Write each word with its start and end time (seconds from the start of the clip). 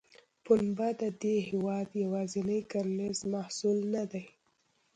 پنبه 0.45 0.89
د 1.01 1.01
دې 1.21 1.35
هېواد 1.49 1.87
یوازینی 2.03 2.59
کرنیز 2.71 3.19
محصول 3.33 3.77
نه 3.95 4.03
دی. 4.11 4.25